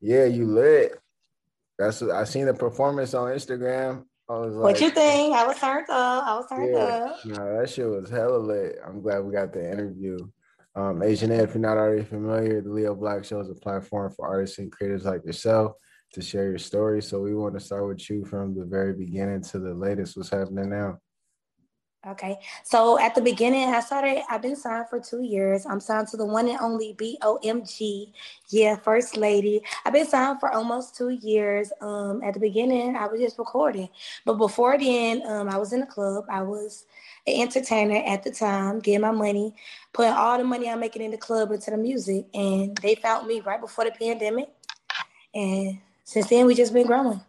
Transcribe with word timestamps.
Yeah, 0.00 0.24
you 0.24 0.46
lit. 0.46 0.98
That's 1.78 2.02
I 2.02 2.24
seen 2.24 2.46
the 2.46 2.54
performance 2.54 3.14
on 3.14 3.30
Instagram. 3.30 4.04
I 4.28 4.32
was 4.38 4.54
like, 4.54 4.64
what 4.64 4.80
you 4.80 4.90
think? 4.90 5.34
I 5.34 5.46
was 5.46 5.58
turned 5.58 5.88
up. 5.88 6.24
I 6.26 6.34
was 6.34 6.46
turned 6.48 6.74
yeah, 6.74 6.78
up. 6.78 7.24
No, 7.24 7.60
that 7.60 7.70
shit 7.70 7.86
was 7.86 8.10
hella 8.10 8.38
lit. 8.38 8.76
I'm 8.84 9.00
glad 9.00 9.20
we 9.20 9.32
got 9.32 9.52
the 9.52 9.70
interview. 9.70 10.18
Um, 10.74 11.00
Asianae, 11.00 11.44
if 11.44 11.54
you're 11.54 11.60
not 11.60 11.78
already 11.78 12.04
familiar, 12.04 12.60
the 12.60 12.70
Leo 12.70 12.94
Black 12.94 13.24
Show 13.24 13.40
is 13.40 13.48
a 13.48 13.54
platform 13.54 14.12
for 14.12 14.26
artists 14.26 14.58
and 14.58 14.70
creators 14.70 15.04
like 15.04 15.24
yourself 15.24 15.72
to 16.12 16.22
share 16.22 16.48
your 16.50 16.58
story. 16.58 17.02
So 17.02 17.20
we 17.20 17.34
want 17.34 17.54
to 17.54 17.60
start 17.60 17.86
with 17.86 18.10
you 18.10 18.24
from 18.24 18.54
the 18.54 18.64
very 18.64 18.92
beginning 18.92 19.42
to 19.44 19.58
the 19.58 19.72
latest. 19.72 20.16
What's 20.16 20.30
happening 20.30 20.70
now? 20.70 20.98
Okay. 22.06 22.38
So 22.62 23.00
at 23.00 23.16
the 23.16 23.20
beginning, 23.20 23.68
I 23.68 23.80
started, 23.80 24.22
I've 24.30 24.42
been 24.42 24.54
signed 24.54 24.88
for 24.88 25.00
two 25.00 25.22
years. 25.22 25.66
I'm 25.66 25.80
signed 25.80 26.06
to 26.08 26.16
the 26.16 26.24
one 26.24 26.48
and 26.48 26.58
only 26.60 26.94
BOMG. 26.94 28.12
Yeah, 28.48 28.76
First 28.76 29.16
Lady. 29.16 29.60
I've 29.84 29.92
been 29.92 30.06
signed 30.06 30.38
for 30.38 30.52
almost 30.52 30.96
two 30.96 31.08
years. 31.08 31.72
Um, 31.80 32.22
at 32.22 32.34
the 32.34 32.40
beginning, 32.40 32.94
I 32.94 33.08
was 33.08 33.20
just 33.20 33.38
recording. 33.38 33.88
But 34.24 34.34
before 34.34 34.78
then, 34.78 35.22
um, 35.26 35.48
I 35.48 35.56
was 35.56 35.72
in 35.72 35.80
the 35.80 35.86
club. 35.86 36.26
I 36.30 36.42
was 36.42 36.86
an 37.26 37.40
entertainer 37.42 38.00
at 38.06 38.22
the 38.22 38.30
time, 38.30 38.78
getting 38.78 39.00
my 39.00 39.10
money, 39.10 39.52
putting 39.92 40.12
all 40.12 40.38
the 40.38 40.44
money 40.44 40.70
I'm 40.70 40.78
making 40.78 41.02
in 41.02 41.10
the 41.10 41.16
club 41.16 41.50
into 41.50 41.72
the 41.72 41.76
music. 41.76 42.26
And 42.32 42.76
they 42.78 42.94
found 42.94 43.26
me 43.26 43.40
right 43.40 43.60
before 43.60 43.84
the 43.84 43.90
pandemic. 43.90 44.48
And 45.34 45.80
since 46.04 46.28
then, 46.28 46.46
we 46.46 46.54
just 46.54 46.72
been 46.72 46.86
growing. 46.86 47.20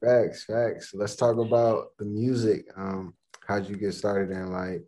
Facts, 0.00 0.44
facts. 0.44 0.94
Let's 0.94 1.16
talk 1.16 1.36
about 1.36 1.96
the 1.98 2.04
music. 2.04 2.66
Um, 2.76 3.12
how'd 3.50 3.68
you 3.68 3.74
get 3.74 3.92
started 3.92 4.30
in 4.30 4.52
like 4.52 4.84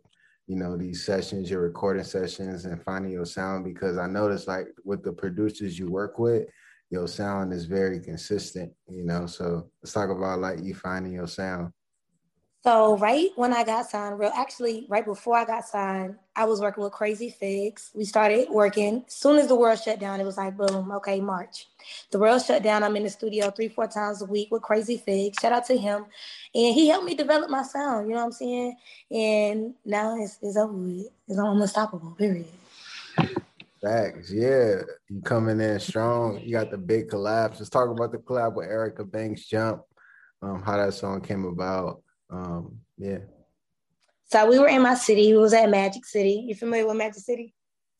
you 0.47 0.55
know 0.55 0.77
these 0.77 1.05
sessions 1.05 1.51
your 1.51 1.59
recording 1.59 2.03
sessions 2.03 2.63
and 2.63 2.81
finding 2.81 3.11
your 3.11 3.25
sound? 3.25 3.65
Because 3.65 3.97
i 3.97 4.07
noticed 4.07 4.47
like 4.47 4.67
with 4.85 5.03
the 5.03 5.11
producers 5.11 5.77
you 5.77 5.91
work 5.91 6.17
with 6.17 6.47
your 6.89 7.05
sound 7.05 7.51
is 7.51 7.65
very 7.65 7.99
consistent 7.99 8.71
you 8.87 9.03
know? 9.03 9.25
So 9.25 9.69
let's 9.81 9.91
talk 9.91 10.09
about 10.09 10.39
like 10.39 10.63
you 10.63 10.75
finding 10.75 11.11
your 11.11 11.27
sound 11.27 11.73
so 12.63 12.97
right 12.97 13.29
when 13.35 13.53
I 13.53 13.65
got 13.65 13.89
signed, 13.89 14.19
real 14.19 14.31
actually 14.33 14.85
right 14.87 15.03
before 15.03 15.35
I 15.35 15.43
got 15.43 15.65
signed, 15.65 16.15
I 16.33 16.45
was 16.45 16.61
working 16.61 16.81
with 16.81 16.93
Crazy 16.93 17.29
Figs. 17.29 17.91
We 17.93 18.05
started 18.05 18.47
working. 18.49 19.03
As 19.05 19.15
soon 19.15 19.37
as 19.37 19.47
the 19.47 19.55
world 19.55 19.79
shut 19.79 19.99
down, 19.99 20.21
it 20.21 20.23
was 20.23 20.37
like 20.37 20.55
boom, 20.55 20.89
okay, 20.93 21.19
March. 21.19 21.67
The 22.11 22.19
world 22.19 22.41
shut 22.41 22.63
down. 22.63 22.83
I'm 22.83 22.95
in 22.95 23.03
the 23.03 23.09
studio 23.09 23.51
three, 23.51 23.67
four 23.67 23.87
times 23.87 24.21
a 24.21 24.25
week 24.25 24.49
with 24.49 24.61
Crazy 24.61 24.95
Figs. 24.95 25.37
Shout 25.41 25.51
out 25.51 25.65
to 25.65 25.77
him. 25.77 26.05
And 26.55 26.73
he 26.73 26.87
helped 26.87 27.05
me 27.05 27.15
develop 27.15 27.49
my 27.49 27.63
sound, 27.63 28.07
you 28.07 28.13
know 28.13 28.21
what 28.21 28.27
I'm 28.27 28.31
saying? 28.31 28.77
And 29.11 29.73
now 29.83 30.15
it's 30.15 30.37
it's 30.41 30.55
over 30.55 30.71
with. 30.71 31.09
It's 31.27 31.37
unstoppable, 31.37 32.11
period. 32.11 32.47
Facts, 33.81 34.31
yeah. 34.31 34.83
You 35.09 35.21
coming 35.25 35.59
in 35.59 35.77
strong. 35.81 36.39
You 36.39 36.53
got 36.53 36.71
the 36.71 36.77
big 36.77 37.09
collapse. 37.09 37.59
Let's 37.59 37.69
talk 37.69 37.89
about 37.89 38.13
the 38.13 38.19
collab 38.19 38.55
with 38.55 38.69
Erica 38.69 39.03
Banks 39.03 39.45
Jump. 39.45 39.81
Um, 40.41 40.61
how 40.61 40.77
that 40.77 40.93
song 40.93 41.19
came 41.19 41.43
about 41.43 42.01
um, 42.33 42.79
yeah. 42.97 43.19
So 44.25 44.49
we 44.49 44.57
were 44.57 44.67
in 44.67 44.81
my 44.81 44.95
city. 44.95 45.31
We 45.31 45.37
was 45.37 45.53
at 45.53 45.69
Magic 45.69 46.05
City. 46.05 46.45
You 46.47 46.55
familiar 46.55 46.87
with 46.87 46.97
Magic 46.97 47.21
City? 47.21 47.53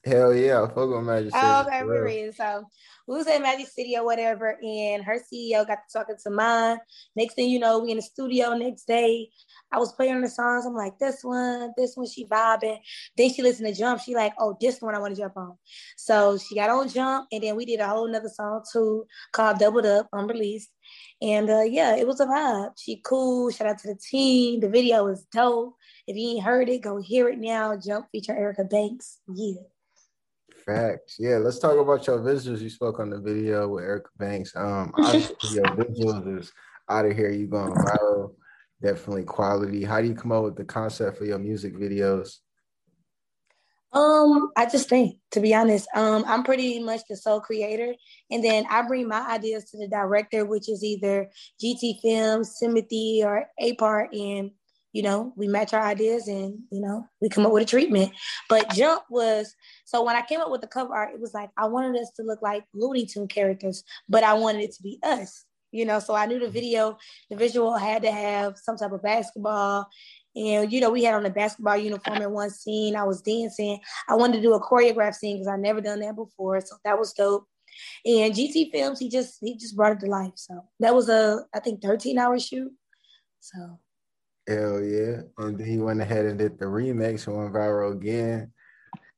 Hell 0.06 0.34
yeah, 0.34 0.64
I 0.64 0.68
fuck 0.68 0.90
with 0.90 1.04
Magic 1.04 1.32
City. 1.32 1.46
Oh, 1.46 1.62
okay, 1.62 1.84
we're 1.84 2.08
in. 2.08 2.34
So 2.34 2.66
we 3.08 3.16
was 3.16 3.28
at 3.28 3.42
Magic 3.42 3.68
City 3.68 3.96
or 3.96 4.04
whatever, 4.04 4.58
and 4.62 5.04
her 5.04 5.20
CEO 5.32 5.66
got 5.66 5.76
to 5.76 5.94
talking 5.94 6.16
to 6.24 6.30
mine. 6.30 6.80
Next 7.16 7.36
thing 7.36 7.50
you 7.50 7.60
know, 7.60 7.80
we 7.80 7.92
in 7.92 7.98
the 7.98 8.04
studio 8.04 8.54
next 8.58 8.86
day. 8.86 9.30
I 9.72 9.78
was 9.78 9.94
playing 9.94 10.20
the 10.22 10.28
songs. 10.28 10.66
I'm 10.66 10.74
like, 10.74 11.00
this 11.00 11.24
one, 11.24 11.72
this 11.78 11.96
one, 11.96 12.08
she 12.08 12.26
vibing. 12.26 12.80
Then 13.16 13.32
she 13.32 13.42
listened 13.42 13.68
to 13.68 13.80
Jump. 13.80 14.02
She 14.02 14.14
like, 14.14 14.34
oh, 14.40 14.58
this 14.60 14.82
one 14.82 14.94
I 14.94 15.00
want 15.00 15.16
to 15.16 15.22
jump 15.22 15.38
on. 15.38 15.58
So 15.96 16.38
she 16.38 16.56
got 16.56 16.70
on 16.70 16.90
Jump, 16.90 17.28
and 17.32 17.44
then 17.44 17.56
we 17.56 17.66
did 17.66 17.80
a 17.80 17.88
whole 17.88 18.08
nother 18.08 18.30
song 18.30 18.64
too 18.74 19.06
called 19.32 19.60
Doubled 19.60 19.86
Up, 19.86 20.10
unreleased. 20.12 20.70
And 21.22 21.50
uh, 21.50 21.62
yeah, 21.62 21.96
it 21.96 22.08
was 22.08 22.20
a 22.20 22.26
vibe. 22.26 22.72
She 22.78 23.02
cool. 23.04 23.50
Shout 23.52 23.68
out 23.68 23.80
to 23.80 23.88
the 23.88 24.00
team. 24.00 24.60
The 24.60 24.70
video 24.70 25.08
is 25.08 25.26
dope. 25.32 25.76
If 26.08 26.18
you 26.18 26.30
ain't 26.30 26.44
heard 26.44 26.70
it, 26.70 26.82
go 26.82 27.02
hear 27.02 27.30
it 27.30 27.40
now. 27.40 27.78
Jump 27.78 28.08
feature 28.12 28.36
Erica 28.36 28.66
Banks. 28.66 29.20
Yeah. 29.28 29.62
Facts. 30.66 31.18
Yeah, 31.20 31.38
let's 31.38 31.60
talk 31.60 31.78
about 31.78 32.06
your 32.08 32.20
visuals. 32.20 32.62
You 32.62 32.70
spoke 32.70 33.00
on 33.00 33.10
the 33.10 33.20
video 33.20 33.68
with 33.68 33.84
Erica 33.84 34.10
Banks. 34.18 34.56
Um, 34.56 34.94
your 34.98 35.66
visuals 35.66 36.40
is 36.40 36.52
out 36.90 37.06
of 37.06 37.16
here. 37.16 37.32
You 37.32 37.48
going 37.48 37.74
viral. 37.74 38.34
Definitely 38.82 39.24
quality. 39.24 39.84
How 39.84 40.02
do 40.02 40.08
you 40.08 40.16
come 40.16 40.32
up 40.32 40.44
with 40.44 40.56
the 40.56 40.66
concept 40.66 41.18
for 41.18 41.26
your 41.26 41.40
music 41.40 41.74
videos? 41.76 42.40
Um, 43.94 44.52
I 44.58 44.66
just 44.66 44.90
think, 44.90 45.18
to 45.32 45.40
be 45.40 45.54
honest, 45.54 45.88
um, 45.96 46.24
I'm 46.28 46.44
pretty 46.44 46.80
much 46.80 47.02
the 47.08 47.16
sole 47.16 47.40
creator, 47.40 47.94
and 48.32 48.44
then 48.44 48.66
I 48.70 48.82
bring 48.88 49.08
my 49.08 49.22
ideas 49.30 49.66
to 49.66 49.78
the 49.78 49.88
director, 49.88 50.46
which 50.46 50.68
is 50.68 50.84
either 50.84 51.30
GT 51.64 52.02
Films, 52.02 52.58
Timothy, 52.60 53.22
or 53.24 53.46
APAR, 53.62 54.08
and 54.12 54.52
you 54.94 55.02
know, 55.02 55.34
we 55.36 55.48
match 55.48 55.74
our 55.74 55.84
ideas, 55.84 56.28
and 56.28 56.60
you 56.72 56.82
know, 56.82 57.06
we 57.22 57.30
come 57.30 57.46
up 57.46 57.52
with 57.52 57.64
a 57.64 57.68
treatment. 57.68 58.14
But 58.50 58.74
Jump 58.74 59.04
was 59.12 59.54
so 59.86 60.04
when 60.04 60.16
I 60.16 60.22
came 60.24 60.40
up 60.40 60.50
with 60.50 60.62
the 60.62 60.68
cover 60.68 60.94
art, 60.96 61.14
it 61.14 61.22
was 61.22 61.34
like 61.36 61.52
I 61.58 61.66
wanted 61.66 62.00
us 62.02 62.12
to 62.16 62.24
look 62.24 62.42
like 62.42 62.64
Looney 62.74 63.06
Tune 63.06 63.28
characters, 63.28 63.84
but 64.10 64.24
I 64.24 64.34
wanted 64.34 64.64
it 64.64 64.74
to 64.74 64.84
be 64.84 65.00
us. 65.04 65.46
You 65.72 65.86
know, 65.86 65.98
so 66.00 66.14
I 66.14 66.28
knew 66.28 66.40
the 66.40 66.50
video, 66.50 67.00
the 67.32 67.36
visual 67.36 67.76
had 67.76 68.04
to 68.04 68.12
have 68.12 68.60
some 68.60 68.78
type 68.78 68.92
of 68.92 69.02
basketball 69.02 69.88
and 70.36 70.72
you 70.72 70.82
know, 70.82 70.90
we 70.90 71.04
had 71.04 71.16
on 71.16 71.26
a 71.26 71.30
basketball 71.30 71.78
uniform 71.78 72.22
in 72.22 72.32
one 72.32 72.50
scene. 72.50 72.96
I 72.96 73.04
was 73.04 73.22
dancing. 73.22 73.80
I 74.10 74.16
wanted 74.16 74.38
to 74.38 74.42
do 74.42 74.54
a 74.54 74.62
choreographed 74.62 75.16
scene 75.16 75.38
because 75.38 75.48
I 75.48 75.58
never 75.58 75.82
done 75.82 76.00
that 76.00 76.16
before. 76.16 76.62
So 76.62 76.76
that 76.84 76.98
was 76.98 77.14
dope. 77.14 77.48
And 78.06 78.34
GT 78.34 78.72
Films, 78.72 79.00
he 79.00 79.10
just 79.10 79.38
he 79.42 79.58
just 79.58 79.76
brought 79.76 79.94
it 79.94 80.00
to 80.02 80.08
life. 80.08 80.34
So 80.36 80.64
that 80.80 80.94
was 80.94 81.10
a 81.10 81.46
I 81.54 81.60
think 81.60 81.82
13 81.82 82.18
hour 82.18 82.40
shoot. 82.40 82.72
So 83.40 83.80
Hell 84.48 84.84
yeah. 84.84 85.22
And 85.38 85.58
then 85.58 85.68
he 85.68 85.78
went 85.78 86.02
ahead 86.02 86.26
and 86.26 86.38
did 86.38 86.60
the 86.60 86.66
remix 86.66 87.28
and 87.28 87.38
went 87.38 87.54
viral 87.54 87.94
again. 87.94 88.52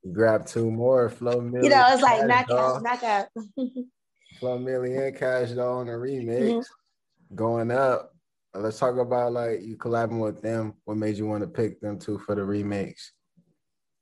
He 0.04 0.12
grabbed 0.12 0.48
two 0.48 0.70
more, 0.70 1.10
Flo 1.10 1.42
Milli. 1.42 1.64
You 1.64 1.70
know, 1.70 1.86
it's 1.90 2.04
like 2.04 2.28
knock 2.28 2.52
out, 2.52 2.84
knock 2.84 3.04
out. 3.04 3.28
Flo 4.40 4.60
Milli 4.60 5.08
and 5.08 5.18
Kash 5.18 5.52
Doll 5.52 5.80
on 5.80 5.88
the 5.88 5.94
remix. 5.94 6.42
Mm-hmm. 6.42 7.36
Going 7.36 7.72
up. 7.72 8.15
Let's 8.56 8.80
talk 8.80 8.98
about 8.98 9.34
like 9.34 9.62
you 9.62 9.76
collabing 9.78 10.20
with 10.20 10.42
them. 10.42 10.74
What 10.86 10.98
made 10.98 11.18
you 11.18 11.28
want 11.28 11.44
to 11.44 11.48
pick 11.48 11.82
them 11.82 12.00
two 12.00 12.18
for 12.20 12.36
the 12.36 12.42
remix? 12.42 13.12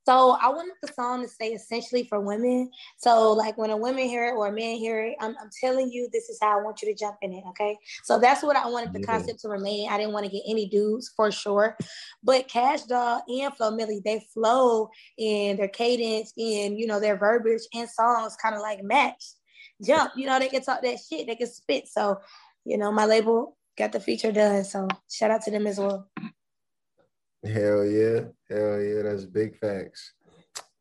So 0.06 0.38
I 0.42 0.50
wanted 0.50 0.74
the 0.82 0.92
song 0.92 1.22
to 1.22 1.30
say 1.30 1.54
essentially 1.54 2.04
for 2.04 2.20
women. 2.20 2.70
So 2.98 3.32
like 3.32 3.58
when 3.58 3.70
a 3.70 3.78
woman 3.78 4.06
hear 4.06 4.28
it 4.28 4.34
or 4.34 4.48
a 4.48 4.52
man 4.52 4.76
hear 4.76 5.02
it, 5.06 5.16
I'm, 5.22 5.34
I'm 5.42 5.50
telling 5.62 5.92
you 5.92 6.10
this 6.12 6.28
is 6.28 6.38
how 6.42 6.60
I 6.60 6.62
want 6.62 6.82
you 6.82 6.90
to 6.90 6.98
jump 6.98 7.16
in 7.22 7.32
it. 7.32 7.44
Okay. 7.50 7.78
So 8.04 8.20
that's 8.20 8.44
what 8.44 8.58
I 8.58 8.68
wanted 8.68 8.92
the 8.92 9.00
yeah. 9.00 9.06
concept 9.06 9.40
to 9.42 9.50
remain. 9.50 9.90
I 9.90 9.98
didn't 9.98 10.12
want 10.12 10.26
to 10.26 10.32
get 10.32 10.44
any 10.46 10.68
dudes 10.68 11.12
for 11.16 11.32
sure. 11.32 11.78
But 12.22 12.50
Kash 12.50 12.84
Doll 12.84 13.24
and 13.28 13.54
Flo 13.56 13.72
Milli, 13.72 14.04
they 14.04 14.26
flow 14.34 14.90
in 15.18 15.56
their 15.56 15.70
cadence 15.70 16.34
and 16.38 16.78
you 16.78 16.86
know 16.86 17.00
their 17.00 17.16
verbiage 17.16 17.64
and 17.74 17.90
songs 17.90 18.36
kind 18.36 18.56
of 18.56 18.62
like 18.62 18.84
match. 18.84 19.24
Jump, 19.86 20.12
you 20.18 20.26
know, 20.26 20.38
they 20.38 20.50
can 20.50 20.62
talk 20.62 20.82
that 20.82 21.00
shit, 21.00 21.28
they 21.28 21.36
can 21.36 21.48
spit. 21.48 21.88
So, 21.88 22.20
you 22.66 22.78
know, 22.78 22.92
my 22.92 23.06
label 23.06 23.58
got 23.78 23.92
the 23.92 24.00
feature 24.00 24.32
done. 24.32 24.64
So 24.64 24.88
shout 25.10 25.32
out 25.32 25.42
to 25.44 25.52
them 25.52 25.68
as 25.68 25.80
well. 25.80 26.10
Hell 27.44 27.86
yeah. 27.86 28.22
Hell 28.50 28.82
yeah. 28.82 29.02
That's 29.04 29.26
big 29.26 29.58
facts. 29.58 30.14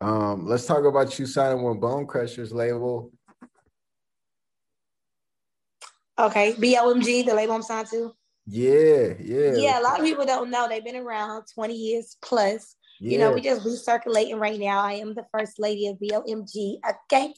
Um, 0.01 0.47
let's 0.47 0.67
talk 0.67 0.85
about 0.85 1.19
you 1.19 1.27
signing 1.27 1.63
with 1.63 1.81
Bone 1.81 2.07
Crushers 2.07 2.53
label. 2.53 3.13
Okay, 6.19 6.53
BOMG, 6.55 7.25
the 7.25 7.35
label 7.35 7.55
I'm 7.55 7.63
signed 7.63 7.89
to. 7.89 8.13
Yeah, 8.47 9.15
yeah. 9.21 9.55
Yeah, 9.55 9.81
a 9.81 9.83
lot 9.83 9.99
of 9.99 10.05
people 10.05 10.27
don't 10.27 10.51
know. 10.51 10.69
They've 10.69 10.85
been 10.85 10.97
around 10.97 11.45
20 11.55 11.75
years 11.75 12.17
plus. 12.21 12.77
Yeah. 13.01 13.13
You 13.13 13.19
know, 13.19 13.33
we 13.33 13.41
just 13.41 13.65
recirculating 13.65 14.39
right 14.39 14.59
now. 14.59 14.81
I 14.81 14.95
am 14.95 15.15
the 15.15 15.25
first 15.33 15.59
lady 15.59 15.87
of 15.87 15.99
BOMG. 15.99 16.79
Okay 16.89 17.33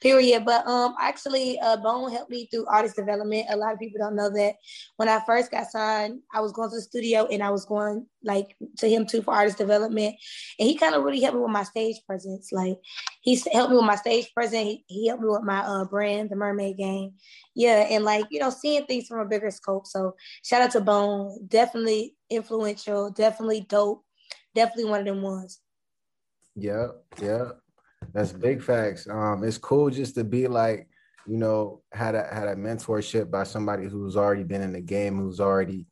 period. 0.00 0.44
But 0.44 0.66
um, 0.66 0.94
actually, 1.00 1.58
uh, 1.60 1.76
Bone 1.76 2.10
helped 2.10 2.30
me 2.30 2.46
through 2.46 2.66
artist 2.66 2.96
development. 2.96 3.46
A 3.50 3.56
lot 3.56 3.72
of 3.72 3.78
people 3.78 3.98
don't 3.98 4.16
know 4.16 4.30
that. 4.30 4.54
When 4.96 5.08
I 5.08 5.20
first 5.26 5.50
got 5.50 5.66
signed, 5.68 6.20
I 6.34 6.40
was 6.40 6.52
going 6.52 6.70
to 6.70 6.76
the 6.76 6.82
studio 6.82 7.26
and 7.26 7.42
I 7.42 7.50
was 7.50 7.64
going 7.64 8.06
like 8.24 8.56
to 8.78 8.88
him 8.88 9.06
too 9.06 9.22
for 9.22 9.34
artist 9.34 9.58
development, 9.58 10.16
and 10.58 10.68
he 10.68 10.76
kind 10.76 10.94
of 10.94 11.02
really 11.02 11.20
helped 11.20 11.36
me 11.36 11.42
with 11.42 11.50
my 11.50 11.64
stage 11.64 11.96
presence. 12.06 12.50
Like 12.52 12.78
he 13.20 13.40
helped 13.52 13.70
me 13.70 13.76
with 13.76 13.86
my 13.86 13.96
stage 13.96 14.32
presence. 14.34 14.64
He, 14.64 14.84
he 14.86 15.08
helped 15.08 15.22
me 15.22 15.28
with 15.28 15.42
my 15.42 15.60
uh, 15.60 15.84
brand, 15.84 16.30
the 16.30 16.36
Mermaid 16.36 16.76
Gang. 16.76 17.14
Yeah, 17.54 17.86
and 17.90 18.04
like 18.04 18.26
you 18.30 18.40
know, 18.40 18.50
seeing 18.50 18.84
things 18.86 19.06
from 19.06 19.20
a 19.20 19.28
bigger 19.28 19.50
scope. 19.50 19.86
So 19.86 20.14
shout 20.44 20.62
out 20.62 20.70
to 20.72 20.80
Bone. 20.80 21.46
Definitely 21.48 22.14
influential. 22.30 23.10
Definitely 23.10 23.66
dope. 23.68 24.04
Definitely 24.54 24.90
one 24.90 25.00
of 25.00 25.06
them 25.06 25.22
ones. 25.22 25.60
Yeah, 26.54 26.88
yeah. 27.20 27.52
That's 28.12 28.32
big 28.32 28.62
facts. 28.62 29.06
Um, 29.08 29.42
it's 29.44 29.58
cool 29.58 29.90
just 29.90 30.14
to 30.16 30.24
be 30.24 30.46
like, 30.46 30.88
you 31.26 31.36
know, 31.36 31.82
had 31.92 32.14
a 32.14 32.26
had 32.32 32.48
a 32.48 32.56
mentorship 32.56 33.30
by 33.30 33.44
somebody 33.44 33.86
who's 33.86 34.16
already 34.16 34.44
been 34.44 34.62
in 34.62 34.72
the 34.72 34.80
game, 34.80 35.18
who's 35.18 35.40
already, 35.40 35.86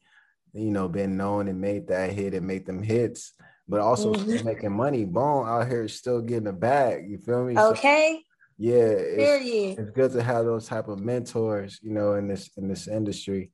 you 0.52 0.70
know, 0.70 0.88
been 0.88 1.16
known 1.16 1.48
and 1.48 1.60
made 1.60 1.88
that 1.88 2.12
hit 2.12 2.34
and 2.34 2.46
made 2.46 2.66
them 2.66 2.82
hits, 2.82 3.32
but 3.68 3.80
also 3.80 4.12
mm-hmm. 4.12 4.44
making 4.44 4.72
money. 4.72 5.04
Bone 5.04 5.48
out 5.48 5.68
here 5.68 5.86
still 5.88 6.20
getting 6.20 6.48
a 6.48 6.52
bag. 6.52 7.08
You 7.08 7.18
feel 7.18 7.44
me? 7.44 7.56
Okay. 7.56 8.16
So 8.16 8.22
Yeah, 8.58 8.74
it's, 8.74 9.78
it's, 9.78 9.90
good 9.92 10.12
to 10.12 10.22
have 10.22 10.44
those 10.44 10.66
type 10.66 10.88
of 10.88 11.00
mentors, 11.00 11.78
you 11.82 11.92
know, 11.92 12.14
in 12.14 12.28
this 12.28 12.50
in 12.56 12.68
this 12.68 12.88
industry. 12.88 13.52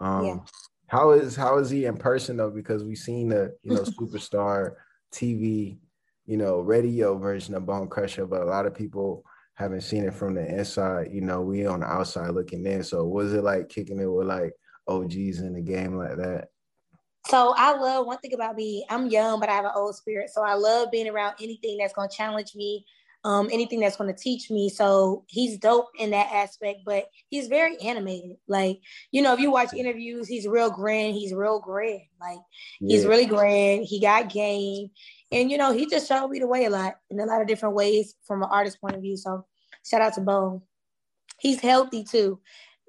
Um, 0.00 0.24
yeah. 0.24 0.36
How 0.88 1.12
is 1.12 1.34
how 1.34 1.56
is 1.56 1.70
he 1.70 1.86
in 1.86 1.96
person 1.96 2.36
though? 2.36 2.50
Because 2.50 2.84
we've 2.84 2.98
seen 2.98 3.32
a 3.32 3.48
you 3.62 3.74
know 3.76 3.82
superstar 4.00 4.72
TV, 5.10 5.78
you 6.26 6.36
know, 6.36 6.60
radio 6.60 7.18
version 7.18 7.54
of 7.54 7.66
Bone 7.66 7.88
Crusher, 7.88 8.26
but 8.26 8.42
a 8.42 8.46
lot 8.46 8.66
of 8.66 8.74
people 8.74 9.24
haven't 9.54 9.82
seen 9.82 10.04
it 10.04 10.14
from 10.14 10.34
the 10.34 10.46
inside. 10.46 11.08
You 11.12 11.20
know, 11.20 11.40
we 11.40 11.66
on 11.66 11.80
the 11.80 11.86
outside 11.86 12.30
looking 12.30 12.64
in. 12.66 12.82
So 12.82 13.04
was 13.04 13.32
it 13.32 13.44
like 13.44 13.68
kicking 13.68 14.00
it 14.00 14.06
with 14.06 14.26
like 14.26 14.52
OGs 14.88 15.40
in 15.40 15.54
the 15.54 15.62
game 15.62 15.96
like 15.96 16.16
that? 16.16 16.48
So 17.28 17.54
I 17.56 17.76
love 17.76 18.06
one 18.06 18.18
thing 18.18 18.34
about 18.34 18.56
me. 18.56 18.84
I'm 18.90 19.06
young, 19.06 19.38
but 19.38 19.48
I 19.48 19.54
have 19.54 19.64
an 19.64 19.72
old 19.74 19.94
spirit. 19.94 20.30
So 20.30 20.42
I 20.42 20.54
love 20.54 20.90
being 20.90 21.08
around 21.08 21.34
anything 21.40 21.78
that's 21.78 21.92
gonna 21.92 22.08
challenge 22.08 22.54
me 22.54 22.84
um, 23.24 23.48
anything 23.52 23.80
that's 23.80 23.96
going 23.96 24.12
to 24.12 24.20
teach 24.20 24.50
me. 24.50 24.68
So 24.68 25.24
he's 25.28 25.58
dope 25.58 25.88
in 25.98 26.10
that 26.10 26.32
aspect, 26.32 26.80
but 26.84 27.06
he's 27.28 27.46
very 27.46 27.78
animated. 27.80 28.36
Like, 28.48 28.80
you 29.12 29.22
know, 29.22 29.32
if 29.32 29.40
you 29.40 29.50
watch 29.50 29.72
interviews, 29.74 30.26
he's 30.26 30.46
real 30.46 30.70
grand. 30.70 31.14
He's 31.14 31.32
real 31.32 31.60
grand. 31.60 32.00
Like, 32.20 32.38
yeah. 32.80 32.96
he's 32.96 33.06
really 33.06 33.26
grand. 33.26 33.84
He 33.84 34.00
got 34.00 34.28
game. 34.28 34.90
And, 35.30 35.50
you 35.50 35.56
know, 35.56 35.72
he 35.72 35.86
just 35.86 36.08
showed 36.08 36.28
me 36.28 36.40
the 36.40 36.46
way 36.46 36.64
a 36.64 36.70
lot 36.70 36.94
in 37.10 37.20
a 37.20 37.24
lot 37.26 37.40
of 37.40 37.46
different 37.46 37.74
ways 37.74 38.14
from 38.26 38.42
an 38.42 38.48
artist 38.50 38.80
point 38.80 38.96
of 38.96 39.02
view. 39.02 39.16
So 39.16 39.46
shout 39.84 40.02
out 40.02 40.14
to 40.14 40.20
Bone. 40.20 40.62
He's 41.38 41.60
healthy 41.60 42.04
too. 42.04 42.40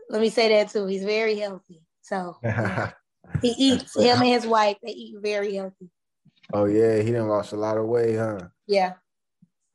Let 0.09 0.21
me 0.21 0.29
say 0.29 0.49
that 0.49 0.69
too. 0.69 0.87
He's 0.87 1.03
very 1.03 1.37
healthy. 1.37 1.81
So 2.01 2.37
he 3.41 3.49
eats, 3.57 3.95
him 3.95 4.17
and 4.17 4.27
his 4.27 4.47
wife, 4.47 4.77
they 4.83 4.91
eat 4.91 5.15
very 5.21 5.55
healthy. 5.55 5.89
Oh, 6.51 6.65
yeah. 6.65 7.01
He 7.01 7.11
done 7.11 7.29
lost 7.29 7.53
a 7.53 7.55
lot 7.55 7.77
of 7.77 7.85
weight, 7.85 8.17
huh? 8.17 8.39
Yeah. 8.67 8.93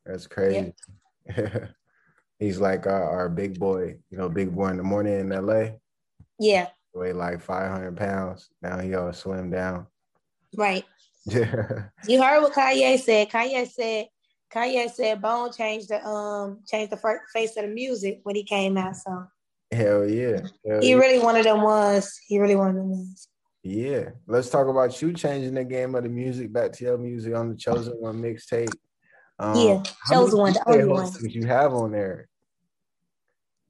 That's 0.09 0.25
crazy. 0.25 0.73
Yeah. 1.27 1.67
He's 2.39 2.59
like 2.59 2.87
our, 2.87 3.03
our, 3.03 3.29
big 3.29 3.59
boy, 3.59 3.97
you 4.09 4.17
know, 4.17 4.29
big 4.29 4.55
boy 4.55 4.69
in 4.69 4.77
the 4.77 4.83
morning 4.83 5.19
in 5.19 5.29
LA. 5.29 5.71
Yeah. 6.39 6.67
Weigh 6.93 7.13
like 7.13 7.41
500 7.41 7.95
pounds. 7.95 8.49
Now 8.61 8.79
he 8.79 8.95
all 8.95 9.13
slim 9.13 9.51
down. 9.51 9.87
Right. 10.55 10.83
Yeah. 11.25 11.89
you 12.07 12.23
heard 12.23 12.41
what 12.41 12.53
Kanye 12.53 12.97
said. 12.97 13.29
Kanye 13.29 13.69
said, 13.69 14.07
Kanye 14.51 14.89
said 14.89 15.21
Bone 15.21 15.51
changed 15.51 15.89
the 15.89 16.03
um 16.03 16.61
changed 16.65 16.91
the 16.91 17.19
face 17.33 17.55
of 17.57 17.63
the 17.63 17.67
music 17.67 18.21
when 18.23 18.35
he 18.35 18.43
came 18.43 18.77
out. 18.77 18.95
So 18.95 19.25
hell 19.69 20.09
yeah. 20.09 20.39
Hell 20.65 20.79
he 20.81 20.91
yeah. 20.91 20.95
really 20.95 21.19
one 21.19 21.35
of 21.35 21.43
them 21.43 21.61
was. 21.61 22.17
He 22.25 22.39
really 22.39 22.55
one 22.55 22.69
of 22.69 22.75
them 22.75 22.89
was. 22.89 23.27
Yeah. 23.61 24.11
Let's 24.27 24.49
talk 24.49 24.67
about 24.67 24.99
you 25.01 25.13
changing 25.13 25.53
the 25.53 25.65
game 25.65 25.93
of 25.93 26.03
the 26.03 26.09
music 26.09 26.51
back 26.51 26.71
to 26.71 26.85
your 26.85 26.97
music 26.97 27.35
on 27.35 27.49
the 27.49 27.55
chosen 27.55 27.93
one 27.99 28.15
mixtape. 28.15 28.73
Um, 29.39 29.55
yeah, 29.55 29.83
chose 30.11 30.35
one, 30.35 30.53
the 30.53 30.63
only 30.67 30.85
one. 30.85 31.11
You 31.21 31.47
have 31.47 31.73
on 31.73 31.91
there. 31.91 32.27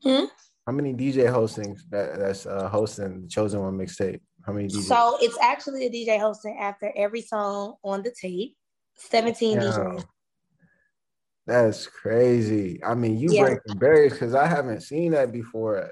Hmm? 0.02 0.26
How 0.66 0.74
many 0.74 0.94
DJ 0.94 1.32
hostings 1.32 1.82
that, 1.90 2.18
that's 2.18 2.46
uh, 2.46 2.70
hosting 2.70 3.22
the 3.22 3.28
chosen 3.28 3.60
one 3.62 3.78
mixtape? 3.78 4.20
How 4.46 4.54
many 4.54 4.68
DJs? 4.68 4.84
So 4.84 5.18
it's 5.22 5.38
actually 5.42 5.86
a 5.86 5.90
DJ 5.90 6.20
hosting 6.20 6.58
after 6.60 6.92
every 6.96 7.22
song 7.22 7.76
on 7.84 8.04
the 8.04 8.14
tape. 8.20 8.56
17 8.96 9.58
Damn. 9.58 9.72
DJs. 9.72 10.06
That's 11.46 11.88
crazy. 11.88 12.80
I 12.84 12.94
mean, 12.94 13.18
you 13.18 13.30
yeah. 13.32 13.46
break 13.46 13.60
the 13.66 13.76
barriers 13.76 14.14
because 14.14 14.36
I 14.36 14.46
haven't 14.46 14.82
seen 14.82 15.12
that 15.14 15.32
before. 15.32 15.92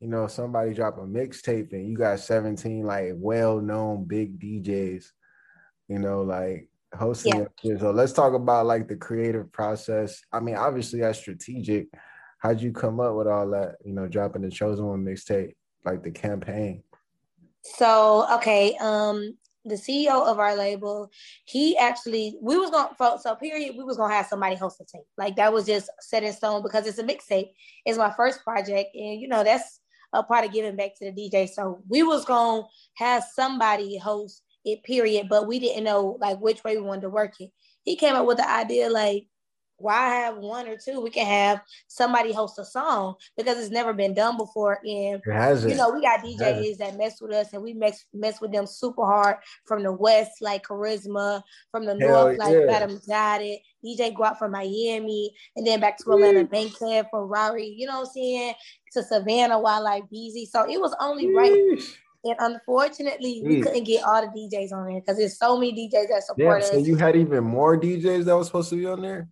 You 0.00 0.08
know, 0.08 0.26
somebody 0.26 0.74
drop 0.74 0.98
a 0.98 1.02
mixtape 1.02 1.72
and 1.72 1.88
you 1.88 1.96
got 1.96 2.20
17 2.20 2.84
like 2.84 3.12
well-known 3.14 4.04
big 4.04 4.38
DJs, 4.38 5.04
you 5.88 5.98
know, 5.98 6.22
like 6.22 6.68
hosting 6.96 7.46
yeah. 7.62 7.78
So 7.78 7.90
let's 7.90 8.12
talk 8.12 8.34
about 8.34 8.66
like 8.66 8.88
the 8.88 8.96
creative 8.96 9.50
process. 9.52 10.22
I 10.32 10.40
mean, 10.40 10.56
obviously 10.56 11.00
that's 11.00 11.18
strategic. 11.18 11.88
How'd 12.38 12.60
you 12.60 12.72
come 12.72 13.00
up 13.00 13.14
with 13.14 13.26
all 13.26 13.48
that? 13.50 13.76
You 13.84 13.92
know, 13.92 14.06
dropping 14.06 14.42
the 14.42 14.50
chosen 14.50 14.86
one 14.86 15.04
mixtape, 15.04 15.54
like 15.84 16.02
the 16.02 16.10
campaign. 16.10 16.82
So 17.62 18.26
okay, 18.36 18.76
um, 18.80 19.36
the 19.64 19.74
CEO 19.74 20.24
of 20.26 20.38
our 20.38 20.56
label, 20.56 21.10
he 21.44 21.76
actually 21.76 22.36
we 22.40 22.56
was 22.56 22.70
gonna 22.70 23.18
so 23.20 23.34
period, 23.34 23.76
we 23.76 23.84
was 23.84 23.96
gonna 23.96 24.14
have 24.14 24.26
somebody 24.26 24.54
host 24.54 24.78
the 24.78 24.84
tape. 24.84 25.06
Like 25.18 25.36
that 25.36 25.52
was 25.52 25.66
just 25.66 25.90
set 26.00 26.22
in 26.22 26.32
stone 26.32 26.62
because 26.62 26.86
it's 26.86 26.98
a 26.98 27.04
mixtape. 27.04 27.50
It's 27.84 27.98
my 27.98 28.12
first 28.12 28.44
project, 28.44 28.94
and 28.94 29.20
you 29.20 29.28
know 29.28 29.42
that's 29.42 29.80
a 30.12 30.22
part 30.22 30.44
of 30.44 30.52
giving 30.52 30.76
back 30.76 30.96
to 30.98 31.10
the 31.10 31.12
DJ. 31.12 31.48
So 31.48 31.82
we 31.88 32.02
was 32.02 32.24
gonna 32.24 32.62
have 32.94 33.24
somebody 33.34 33.98
host 33.98 34.42
it 34.66 34.82
period 34.84 35.28
but 35.30 35.46
we 35.46 35.58
didn't 35.58 35.84
know 35.84 36.18
like 36.20 36.38
which 36.40 36.62
way 36.62 36.76
we 36.76 36.82
wanted 36.82 37.02
to 37.02 37.08
work 37.08 37.32
it 37.40 37.50
he 37.84 37.96
came 37.96 38.14
up 38.14 38.26
with 38.26 38.36
the 38.36 38.50
idea 38.50 38.90
like 38.90 39.26
why 39.78 40.08
have 40.08 40.36
one 40.38 40.68
or 40.68 40.76
two? 40.76 41.00
We 41.00 41.10
can 41.10 41.26
have 41.26 41.60
somebody 41.86 42.32
host 42.32 42.58
a 42.58 42.64
song 42.64 43.14
because 43.36 43.58
it's 43.58 43.70
never 43.70 43.92
been 43.92 44.14
done 44.14 44.36
before. 44.36 44.80
And 44.84 45.20
you 45.70 45.76
know, 45.76 45.90
we 45.90 46.00
got 46.00 46.20
DJs 46.20 46.78
that 46.78 46.96
mess 46.96 47.20
with 47.20 47.32
us 47.32 47.52
and 47.52 47.62
we 47.62 47.74
mess 47.74 48.04
mess 48.14 48.40
with 48.40 48.52
them 48.52 48.66
super 48.66 49.04
hard 49.04 49.36
from 49.66 49.82
the 49.82 49.92
west, 49.92 50.40
like 50.40 50.66
Charisma, 50.66 51.42
from 51.70 51.84
the 51.84 51.96
Hell 51.98 52.24
north, 52.24 52.38
like. 52.38 52.56
Madam 52.66 53.00
Got 53.06 53.42
It, 53.42 53.60
DJ 53.84 54.14
go 54.14 54.22
Guap 54.22 54.38
from 54.38 54.52
Miami, 54.52 55.34
and 55.56 55.66
then 55.66 55.80
back 55.80 55.98
to 55.98 56.10
Atlanta, 56.10 56.44
Bankhead 56.44 57.06
for 57.10 57.26
Rari, 57.26 57.66
you 57.66 57.86
know 57.86 58.00
what 58.00 58.08
I'm 58.08 58.12
saying? 58.12 58.54
To 58.92 59.02
Savannah, 59.02 59.58
while 59.58 59.84
like 59.84 60.08
Beezy. 60.08 60.46
So 60.46 60.68
it 60.68 60.80
was 60.80 60.94
only 61.00 61.34
right 61.34 61.78
and 62.26 62.36
unfortunately, 62.40 63.42
we 63.44 63.60
couldn't 63.60 63.84
get 63.84 64.04
all 64.04 64.20
the 64.20 64.28
DJs 64.28 64.72
on 64.72 64.86
there 64.86 65.00
because 65.00 65.16
there's 65.16 65.38
so 65.38 65.56
many 65.56 65.72
DJs 65.72 66.08
that 66.08 66.24
support 66.24 66.60
yeah, 66.60 66.66
us. 66.66 66.70
So 66.70 66.78
you 66.78 66.96
had 66.96 67.16
even 67.16 67.44
more 67.44 67.78
DJs 67.78 68.24
that 68.24 68.36
was 68.36 68.48
supposed 68.48 68.70
to 68.70 68.76
be 68.76 68.86
on 68.86 69.02
there? 69.02 69.28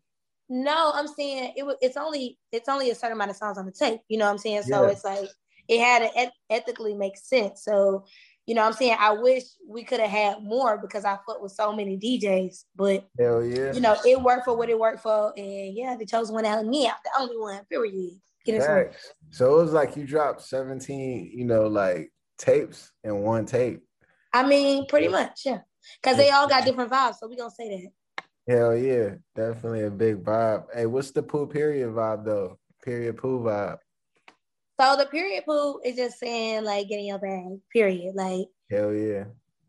No, 0.49 0.93
I'm 0.95 1.09
saying 1.09 1.55
it 1.57 1.65
was. 1.65 1.77
It's 1.81 1.97
only 1.97 2.39
it's 2.53 2.69
only 2.69 2.91
a 2.91 2.95
certain 2.95 3.17
amount 3.17 3.31
of 3.31 3.37
songs 3.37 3.59
on 3.59 3.67
the 3.67 3.73
tape. 3.73 4.01
You 4.09 4.19
know 4.19 4.27
what 4.27 4.33
I'm 4.33 4.39
saying? 4.39 4.63
So 4.63 4.85
yeah. 4.85 4.91
it's 4.91 5.05
like 5.05 5.29
it 5.69 5.81
had 5.81 6.01
to 6.01 6.19
et- 6.19 6.33
ethically 6.51 6.95
make 6.95 7.17
sense. 7.17 7.65
So 7.65 8.05
you 8.47 8.55
know 8.55 8.61
what 8.61 8.69
I'm 8.69 8.75
saying? 8.75 8.97
I 9.01 9.13
wish 9.13 9.45
we 9.67 9.85
could 9.85 10.01
have 10.01 10.11
had 10.11 10.43
more 10.43 10.77
because 10.77 11.07
I 11.07 11.17
fucked 11.27 11.41
with 11.41 11.53
so 11.53 11.73
many 11.73 11.97
DJs. 11.99 12.65
But 12.77 13.09
hell 13.19 13.43
yeah, 13.43 13.73
you 13.73 13.81
know 13.81 13.97
it 14.05 14.21
worked 14.21 14.45
for 14.45 14.55
what 14.57 14.69
it 14.69 14.79
worked 14.79 15.01
for, 15.01 15.33
and 15.37 15.75
yeah, 15.75 15.97
the 15.97 16.05
chosen 16.05 16.35
one 16.35 16.45
out 16.45 16.61
of 16.61 16.67
me 16.67 16.87
out 16.87 16.97
the 17.03 17.11
only 17.19 17.39
one. 17.39 17.65
Period. 17.65 18.21
Get 18.45 18.57
it 18.57 18.95
So 19.31 19.59
it 19.59 19.63
was 19.63 19.73
like 19.73 19.97
you 19.97 20.07
dropped 20.07 20.43
17, 20.43 21.33
you 21.35 21.47
know, 21.47 21.67
like 21.67 22.13
tapes 22.39 22.93
in 23.03 23.19
one 23.19 23.47
tape. 23.47 23.83
I 24.33 24.47
mean, 24.47 24.87
pretty 24.87 25.09
much, 25.09 25.43
yeah. 25.45 25.61
Because 26.03 26.17
they 26.17 26.31
all 26.31 26.49
got 26.49 26.65
different 26.65 26.91
vibes, 26.91 27.17
so 27.21 27.29
we 27.29 27.37
gonna 27.37 27.51
say 27.51 27.69
that. 27.83 27.91
Hell 28.47 28.77
yeah, 28.77 29.15
definitely 29.35 29.85
a 29.85 29.91
big 29.91 30.23
vibe. 30.23 30.67
Hey, 30.75 30.87
what's 30.87 31.11
the 31.13 31.23
pool 31.23 31.47
period 31.47 31.91
vibe 31.91 32.25
though? 32.25 32.59
Period 32.83 33.17
pool 33.17 33.41
vibe. 33.41 33.79
So 34.81 34.97
the 34.97 35.07
period 35.07 35.45
pool 35.47 35.81
is 35.85 35.97
just 35.97 36.19
saying 36.19 36.65
like 36.65 36.89
getting 36.89 37.07
your 37.07 37.19
bag. 37.19 37.61
Period. 37.73 38.15
Like 38.15 38.49
hell 38.71 38.93
yeah. 38.93 39.25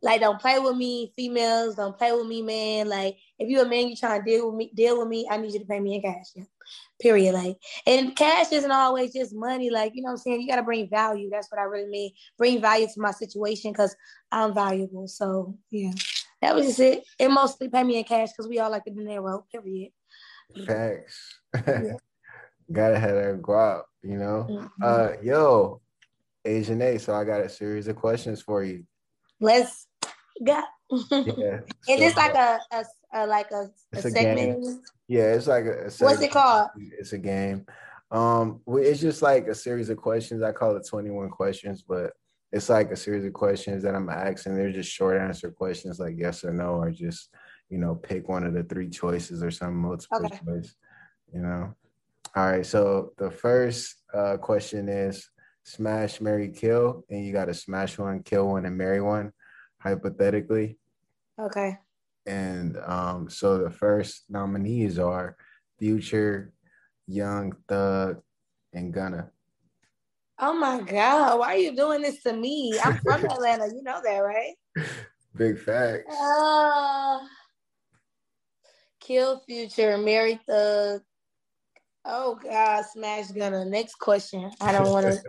Like 0.06 0.22
don't 0.22 0.40
play 0.40 0.60
with 0.60 0.78
me, 0.78 1.12
females. 1.18 1.76
Don't 1.76 1.98
play 1.98 2.14
with 2.14 2.28
me, 2.28 2.42
man. 2.42 2.88
Like 2.88 3.18
if 3.38 3.50
you 3.50 3.60
a 3.62 3.68
man, 3.68 3.90
you 3.90 3.98
trying 3.98 4.24
to 4.24 4.26
deal 4.26 4.48
with 4.48 4.56
me, 4.56 4.72
deal 4.74 5.00
with 5.00 5.10
me. 5.10 5.28
I 5.30 5.36
need 5.36 5.52
you 5.52 5.60
to 5.60 5.66
pay 5.66 5.82
me 5.82 5.96
in 5.96 6.02
cash. 6.02 6.28
Yeah 6.36 6.46
period. 7.00 7.34
Like, 7.34 7.58
and 7.86 8.16
cash 8.16 8.52
isn't 8.52 8.72
always 8.72 9.14
just 9.14 9.34
money. 9.34 9.70
Like, 9.70 9.94
you 9.96 10.02
know 10.02 10.08
what 10.08 10.14
I'm 10.14 10.18
saying? 10.18 10.42
You 10.42 10.48
got 10.48 10.58
to 10.58 10.64
bring 10.64 10.90
value. 10.90 11.30
That's 11.30 11.52
what 11.52 11.60
I 11.60 11.64
really 11.64 11.90
mean. 11.90 12.12
Bring 12.38 12.62
value 12.62 12.88
to 12.88 13.02
my 13.02 13.12
situation 13.12 13.72
because 13.72 13.96
I'm 14.32 14.54
valuable. 14.54 15.08
So, 15.08 15.58
yeah, 15.72 15.92
that 16.42 16.56
was 16.56 16.68
just 16.68 16.80
it. 16.80 17.04
It 17.20 17.30
mostly 17.30 17.70
pay 17.70 17.84
me 17.84 17.98
in 17.98 18.04
cash 18.04 18.30
because 18.32 18.48
we 18.48 18.60
all 18.60 18.72
like 18.72 18.86
the 18.86 18.92
dinero, 18.92 19.46
period. 19.52 19.92
Facts. 20.66 21.40
Yeah. 21.56 21.94
Gotta 22.72 22.98
have 22.98 23.14
that 23.14 23.42
guap, 23.44 23.84
you 24.02 24.18
know? 24.18 24.48
Mm-hmm. 24.50 24.66
Uh, 24.82 25.10
yo, 25.22 25.82
Asianae, 26.48 27.00
so 27.00 27.14
I 27.14 27.24
got 27.24 27.42
a 27.42 27.50
series 27.50 27.88
of 27.88 27.96
questions 27.96 28.42
for 28.42 28.64
you. 28.64 28.86
Let's 29.40 29.86
go. 30.44 30.62
yeah. 31.12 31.60
Is 31.90 32.00
this 32.00 32.16
like 32.16 32.36
a, 32.36 32.60
a, 32.72 32.86
a 33.14 33.28
like 33.28 33.52
a, 33.52 33.70
a 33.94 34.02
segment? 34.02 34.82
Yeah, 35.08 35.34
it's 35.34 35.48
like 35.48 35.66
a, 35.66 35.88
a 35.88 35.92
What's 36.00 36.22
it 36.22 36.32
called? 36.32 36.70
It's 37.00 37.14
a 37.14 37.18
game. 37.18 37.66
Um, 38.12 38.62
it's 38.68 39.02
just 39.02 39.22
like 39.22 39.48
a 39.48 39.56
series 39.56 39.90
of 39.90 39.98
questions. 39.98 40.42
I 40.42 40.52
call 40.52 40.76
it 40.76 40.88
21 40.88 41.30
questions, 41.30 41.82
but 41.82 42.14
it's 42.52 42.70
like 42.70 42.92
a 42.92 42.96
series 42.96 43.26
of 43.26 43.34
questions 43.34 43.84
that 43.84 43.96
I'm 43.96 44.10
asking. 44.10 44.56
They're 44.56 44.72
just 44.72 44.92
short 44.92 45.20
answer 45.20 45.52
questions 45.52 46.00
like 46.00 46.16
yes 46.18 46.44
or 46.44 46.54
no, 46.54 46.76
or 46.76 46.92
just, 46.92 47.30
you 47.70 47.78
know, 47.78 47.96
pick 47.96 48.30
one 48.30 48.46
of 48.46 48.54
the 48.54 48.64
three 48.64 48.90
choices 48.90 49.44
or 49.44 49.52
some 49.52 49.76
multiple 49.76 50.26
okay. 50.26 50.40
choice, 50.46 50.76
you 51.34 51.42
know. 51.42 51.74
All 52.36 52.52
right. 52.52 52.66
So 52.66 53.14
the 53.18 53.32
first 53.32 53.96
uh, 54.14 54.38
question 54.38 54.88
is 54.88 55.30
smash, 55.64 56.22
marry, 56.22 56.50
kill. 56.50 57.04
And 57.10 57.26
you 57.26 57.34
got 57.34 57.46
to 57.46 57.54
smash 57.54 57.98
one, 57.98 58.24
kill 58.24 58.48
one, 58.48 58.66
and 58.66 58.78
marry 58.78 59.02
one, 59.02 59.32
hypothetically. 59.86 60.78
Okay. 61.40 61.78
And 62.26 62.78
um, 62.86 63.30
so 63.30 63.60
the 63.60 63.70
first 63.70 64.24
nominees 64.30 64.98
are 64.98 65.38
Future, 65.78 66.54
Young 67.08 67.54
Thug, 67.68 68.22
and 68.74 68.92
Gunna. 68.92 69.30
Oh 70.40 70.54
my 70.54 70.82
God, 70.82 71.40
why 71.40 71.54
are 71.54 71.58
you 71.58 71.76
doing 71.76 72.02
this 72.02 72.22
to 72.24 72.34
me? 72.34 72.78
I'm 72.84 72.98
from 72.98 73.26
Atlanta. 73.30 73.68
You 73.68 73.84
know 73.84 74.02
that, 74.04 74.18
right? 74.18 74.56
Big 75.36 75.60
facts. 75.60 76.14
Uh, 76.14 77.20
kill 79.00 79.42
Future, 79.46 79.98
marry 79.98 80.40
Thug. 80.48 81.02
Oh 82.06 82.40
God, 82.42 82.86
Smash 82.92 83.28
Gunna. 83.28 83.66
Next 83.66 83.96
question. 84.00 84.52
I 84.60 84.72
don't 84.72 84.92
want 84.92 85.22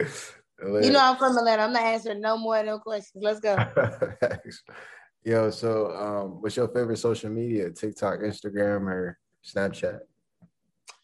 to. 0.00 0.12
you 0.64 0.90
know 0.90 1.00
I'm 1.00 1.16
from 1.16 1.36
Atlanta. 1.36 1.62
I'm 1.62 1.72
not 1.72 1.82
answering 1.82 2.20
no 2.20 2.36
more 2.36 2.62
no 2.62 2.78
questions. 2.78 3.22
Let's 3.22 3.40
go. 3.40 3.56
Yo, 5.24 5.50
so 5.50 5.90
um, 5.96 6.42
what's 6.42 6.56
your 6.56 6.68
favorite 6.68 6.98
social 6.98 7.30
media? 7.30 7.70
TikTok, 7.70 8.20
Instagram, 8.20 8.82
or 8.82 9.18
Snapchat? 9.44 10.00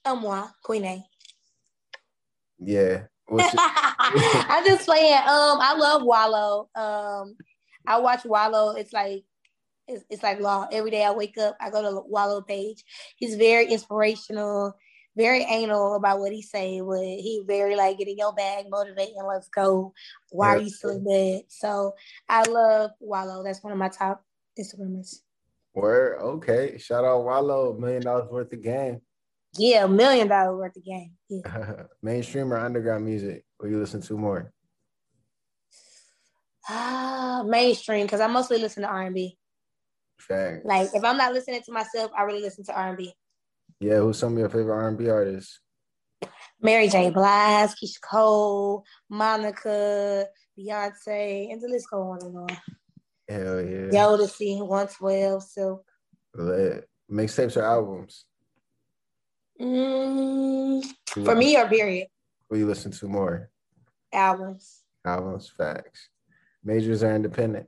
Um, 0.05 0.21
moi, 0.21 0.47
Queen 0.63 0.85
A. 0.85 1.05
Yeah. 2.59 3.03
I'm 3.31 4.67
just 4.67 4.85
playing. 4.85 5.15
Um, 5.15 5.59
I 5.61 5.75
love 5.77 6.03
Wallo. 6.03 6.69
Um, 6.75 7.37
I 7.87 7.99
watch 7.99 8.25
Wallo. 8.25 8.77
It's 8.77 8.93
like 8.93 9.25
it's, 9.89 10.05
it's 10.11 10.23
like 10.23 10.41
law. 10.41 10.67
Every 10.71 10.91
day 10.91 11.05
I 11.05 11.13
wake 11.13 11.39
up, 11.39 11.57
I 11.61 11.71
go 11.71 11.83
to 11.83 12.03
Wallo 12.07 12.41
page. 12.43 12.85
He's 13.17 13.37
very 13.37 13.67
inspirational, 13.67 14.75
very 15.17 15.43
anal 15.43 15.97
about 15.97 16.21
what 16.21 16.33
he 16.33 16.43
say. 16.43 16.81
but 16.81 17.01
he 17.01 17.43
very 17.47 17.77
like 17.77 17.99
getting 17.99 18.19
your 18.19 18.33
bag, 18.33 18.67
motivating, 18.71 19.23
let's 19.27 19.49
go. 19.49 19.93
Why 20.31 20.55
yeah. 20.55 20.59
are 20.59 20.63
you 20.63 20.71
still 20.71 20.91
in 20.91 21.05
bed? 21.05 21.43
So 21.49 21.95
I 22.29 22.43
love 22.45 22.93
Wallo. 23.01 23.43
That's 23.43 23.63
one 23.63 23.73
of 23.73 23.79
my 23.79 23.89
top 23.89 24.25
Instagrammers. 24.59 25.21
Where 25.73 26.17
okay. 26.17 26.79
Shout 26.79 27.05
out 27.05 27.25
Wallo, 27.25 27.77
million 27.79 28.03
dollars 28.03 28.31
worth 28.31 28.53
of 28.53 28.63
game. 28.63 29.01
Yeah, 29.57 29.85
a 29.85 29.89
million 29.89 30.29
dollars 30.29 30.59
worth 30.59 30.77
of 30.77 30.85
game. 30.85 31.13
Yeah. 31.29 31.83
Mainstream 32.03 32.53
or 32.53 32.59
underground 32.59 33.05
music? 33.05 33.45
What 33.59 33.71
you 33.71 33.79
listen 33.79 34.01
to 34.03 34.17
more? 34.17 34.53
Ah, 36.69 37.43
mainstream, 37.45 38.07
because 38.07 38.21
I 38.21 38.29
mostly 38.29 38.59
listen 38.59 38.85
to 38.85 38.89
R 38.89 39.03
and 39.03 39.15
B. 39.15 39.37
Like 40.65 40.91
if 40.95 41.03
I'm 41.03 41.17
not 41.17 41.33
listening 41.33 41.63
to 41.63 41.73
myself, 41.73 42.13
I 42.17 42.23
really 42.23 42.43
listen 42.43 42.65
to 42.65 42.73
R 42.73 42.89
and 42.91 42.97
B. 42.97 43.13
Yeah, 43.81 43.97
who's 43.97 44.19
some 44.19 44.35
of 44.35 44.39
your 44.39 44.51
favorite 44.51 44.75
R 44.75 44.89
and 44.89 44.99
B 44.99 45.09
artists? 45.09 45.61
Mary 46.61 46.89
J. 46.89 47.09
Blige, 47.11 47.71
Keyshia 47.71 48.01
Cole, 48.03 48.85
Monica, 49.09 50.27
Beyonce, 50.59 51.51
and 51.51 51.63
the 51.63 51.69
list 51.69 51.89
go 51.91 52.03
on 52.03 52.23
and 52.23 52.37
on. 52.37 52.49
Hell 53.27 53.63
yeah. 53.63 53.89
Jodeci, 53.91 54.59
112, 54.59 55.43
Silk. 55.43 55.85
Mixtapes 57.11 57.57
or 57.57 57.65
albums? 57.65 58.25
Mm, 59.61 60.85
for 61.09 61.35
me 61.35 61.57
or 61.57 61.67
period? 61.67 62.09
What 62.49 62.59
you 62.59 62.67
listen 62.67 62.93
to 62.93 63.09
more? 63.09 63.51
Albums. 64.13 64.83
Albums, 65.05 65.53
facts. 65.57 66.09
Majors 66.63 67.03
are 67.03 67.15
independent. 67.15 67.67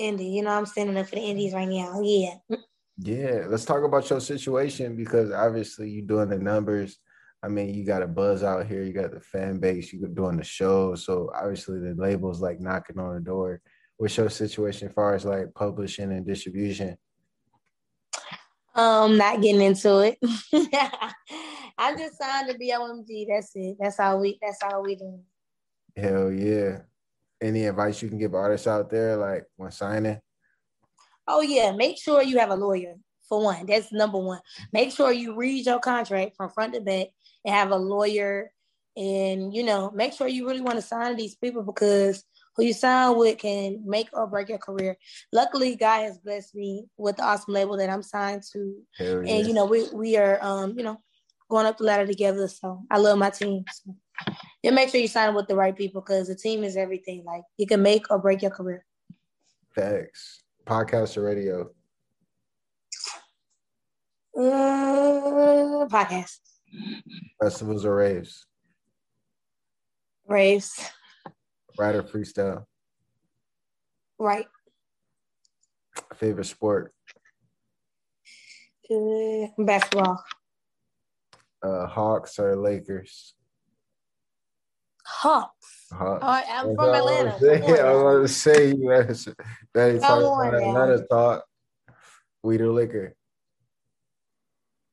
Indie, 0.00 0.32
you 0.32 0.42
know, 0.42 0.50
I'm 0.50 0.66
standing 0.66 0.96
up 0.96 1.06
for 1.06 1.14
the 1.16 1.22
indies 1.22 1.52
right 1.52 1.68
now. 1.68 2.00
Yeah. 2.02 2.56
Yeah, 3.04 3.46
let's 3.48 3.64
talk 3.64 3.82
about 3.82 4.08
your 4.08 4.20
situation 4.20 4.94
because 4.94 5.32
obviously 5.32 5.90
you're 5.90 6.06
doing 6.06 6.28
the 6.28 6.38
numbers. 6.38 6.98
I 7.42 7.48
mean, 7.48 7.74
you 7.74 7.84
got 7.84 8.02
a 8.02 8.06
buzz 8.06 8.44
out 8.44 8.66
here, 8.66 8.84
you 8.84 8.92
got 8.92 9.10
the 9.10 9.20
fan 9.20 9.58
base, 9.58 9.92
you're 9.92 10.08
doing 10.08 10.36
the 10.36 10.44
shows. 10.44 11.04
So 11.04 11.28
obviously 11.34 11.80
the 11.80 11.94
label's 12.00 12.40
like 12.40 12.60
knocking 12.60 13.00
on 13.00 13.14
the 13.14 13.20
door. 13.20 13.60
What's 13.96 14.16
your 14.16 14.30
situation 14.30 14.88
as 14.88 14.94
far 14.94 15.14
as 15.14 15.24
like 15.24 15.52
publishing 15.52 16.12
and 16.12 16.24
distribution? 16.24 16.96
Um, 18.74 19.18
not 19.18 19.42
getting 19.42 19.62
into 19.62 19.98
it. 19.98 20.18
I'm 21.78 21.98
just 21.98 22.18
signed 22.18 22.50
to 22.50 22.58
BOMG. 22.58 23.26
That's 23.28 23.50
it. 23.54 23.76
That's 23.80 23.98
all 23.98 24.20
we. 24.20 24.38
That's 24.40 24.58
all 24.62 24.82
we 24.82 24.94
do. 24.94 25.18
Hell 25.96 26.30
yeah! 26.30 26.78
Any 27.40 27.66
advice 27.66 28.00
you 28.00 28.08
can 28.08 28.18
give 28.18 28.34
artists 28.34 28.66
out 28.66 28.88
there, 28.88 29.16
like 29.16 29.44
when 29.56 29.72
signing? 29.72 30.20
Oh 31.26 31.40
yeah, 31.40 31.72
make 31.72 31.98
sure 31.98 32.22
you 32.22 32.38
have 32.38 32.50
a 32.50 32.56
lawyer 32.56 32.96
for 33.28 33.42
one. 33.42 33.66
That's 33.66 33.92
number 33.92 34.18
one. 34.18 34.40
Make 34.72 34.92
sure 34.92 35.12
you 35.12 35.34
read 35.34 35.66
your 35.66 35.78
contract 35.78 36.36
from 36.36 36.50
front 36.50 36.74
to 36.74 36.80
back 36.80 37.08
and 37.44 37.54
have 37.54 37.70
a 37.70 37.76
lawyer. 37.76 38.52
And 38.96 39.54
you 39.54 39.62
know, 39.62 39.90
make 39.90 40.12
sure 40.12 40.28
you 40.28 40.46
really 40.46 40.60
want 40.60 40.76
to 40.76 40.82
sign 40.82 41.16
these 41.16 41.34
people 41.36 41.62
because 41.62 42.24
who 42.54 42.64
you 42.64 42.74
sign 42.74 43.16
with 43.16 43.38
can 43.38 43.82
make 43.86 44.08
or 44.12 44.26
break 44.26 44.48
your 44.50 44.58
career. 44.58 44.98
Luckily, 45.32 45.76
God 45.76 46.02
has 46.02 46.18
blessed 46.18 46.54
me 46.54 46.84
with 46.98 47.16
the 47.16 47.24
awesome 47.24 47.54
label 47.54 47.76
that 47.78 47.88
I'm 47.88 48.02
signed 48.02 48.42
to, 48.52 48.82
yeah. 49.00 49.20
and 49.26 49.46
you 49.46 49.54
know 49.54 49.64
we 49.64 49.88
we 49.94 50.16
are 50.18 50.38
um 50.42 50.74
you 50.76 50.84
know 50.84 51.00
going 51.48 51.66
up 51.66 51.78
the 51.78 51.84
ladder 51.84 52.06
together. 52.06 52.48
So 52.48 52.82
I 52.90 52.98
love 52.98 53.18
my 53.18 53.30
team. 53.30 53.64
So. 53.70 53.96
And 54.64 54.74
make 54.74 54.90
sure 54.90 55.00
you 55.00 55.08
sign 55.08 55.34
with 55.34 55.48
the 55.48 55.56
right 55.56 55.76
people 55.76 56.00
because 56.00 56.28
the 56.28 56.36
team 56.36 56.62
is 56.64 56.76
everything. 56.76 57.24
Like 57.24 57.42
you 57.56 57.66
can 57.66 57.82
make 57.82 58.10
or 58.10 58.18
break 58.18 58.42
your 58.42 58.50
career. 58.50 58.84
Thanks. 59.74 60.42
Podcast 60.64 61.16
or 61.16 61.22
radio? 61.22 61.70
Uh, 64.36 65.86
podcast. 65.90 66.38
Festivals 67.40 67.84
or 67.84 67.96
raves? 67.96 68.46
Raves. 70.26 70.88
Write 71.78 71.96
or 71.96 72.02
freestyle? 72.02 72.64
Write. 74.18 74.46
Favorite 76.14 76.44
sport? 76.44 76.94
Uh, 78.90 79.46
basketball. 79.58 80.22
Uh, 81.62 81.86
Hawks 81.86 82.38
or 82.38 82.56
Lakers? 82.56 83.34
Hawks. 85.04 85.81
I'm 86.00 86.74
from 86.74 86.94
Atlanta. 86.94 87.30
I 87.82 87.92
was 87.92 88.32
to 88.32 88.38
say 88.38 88.68
you 88.68 88.88
that 88.88 90.00
talking 90.00 90.26
about 90.26 90.54
Atlanta 90.54 91.06
talk. 91.10 91.44
Weed 92.42 92.60
or 92.60 92.70
liquor? 92.70 93.14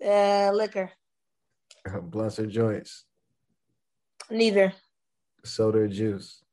Uh, 0.03 0.51
liquor. 0.53 0.91
Blunts 2.03 2.39
or 2.39 2.45
joints? 2.45 3.05
Neither. 4.29 4.73
Soda 5.43 5.79
or 5.79 5.87
juice? 5.87 6.43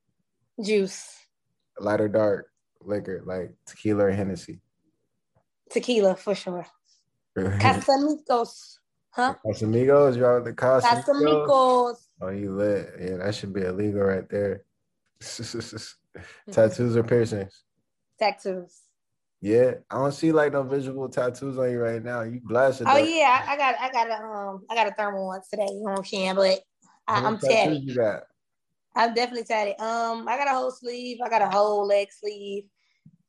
Juice. 0.63 1.19
Light 1.79 2.01
or 2.01 2.09
dark 2.09 2.47
liquor, 2.81 3.23
like 3.25 3.53
tequila 3.67 4.07
or 4.07 4.11
Hennessy? 4.11 4.61
Tequila 5.71 6.17
for 6.17 6.35
sure. 6.35 6.67
Casamigos. 7.37 8.79
Huh? 9.11 9.35
Casamigos, 9.45 10.17
y'all 10.17 10.43
the 10.43 10.53
Casamigos. 10.53 11.05
Casamigos. 11.05 11.97
Oh, 12.21 12.29
you 12.29 12.55
lit. 12.55 12.95
Yeah, 13.01 13.17
that 13.19 13.35
should 13.35 13.53
be 13.53 13.63
illegal 13.63 14.03
right 14.03 14.29
there. 14.29 14.63
tattoos 16.51 16.97
or 16.97 17.03
piercings? 17.03 17.63
Tattoos. 18.19 18.83
Yeah, 19.41 19.75
I 19.91 19.97
don't 19.97 20.13
see 20.13 20.33
like 20.33 20.53
no 20.53 20.63
visual 20.63 21.09
tattoos 21.09 21.59
on 21.59 21.71
you 21.71 21.79
right 21.79 22.03
now. 22.03 22.23
You 22.23 22.41
blasted. 22.43 22.87
Oh 22.89 22.95
though. 22.95 23.05
yeah, 23.05 23.45
I 23.47 23.57
got 23.57 23.75
I 23.79 23.93
got 23.93 24.09
a 24.09 24.25
um 24.25 24.65
I 24.71 24.75
got 24.75 24.89
a 24.89 24.93
thermal 24.93 25.27
one 25.27 25.41
today. 25.49 25.67
You 25.69 25.85
know 25.85 25.91
what 25.91 25.99
I'm 25.99 26.05
saying? 26.05 26.35
But 26.35 26.61
I, 27.07 27.27
am 27.27 27.39
tatted. 27.39 27.83
You 27.85 27.95
got? 27.95 28.23
I'm 28.95 29.13
definitely 29.13 29.45
tatted. 29.45 29.79
Um, 29.79 30.27
I 30.27 30.39
got 30.39 30.49
a 30.49 30.53
whole 30.53 30.71
sleeve. 30.71 31.19
I 31.23 31.29
got 31.29 31.43
a 31.43 31.51
whole 31.51 31.87
leg 31.87 32.09
sleeve, 32.11 32.65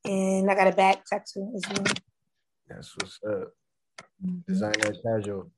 and 0.05 0.49
I 0.49 0.55
got 0.55 0.67
a 0.67 0.71
back 0.71 1.05
tattoo 1.05 1.51
as 1.55 1.63
well. 1.69 1.93
That's 2.69 2.95
what's 2.95 3.19
up. 3.27 3.49
Mm-hmm. 4.25 4.37
Designer 4.47 4.95
casual. 5.03 5.51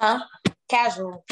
Huh? 0.00 0.20
Casual. 0.68 1.24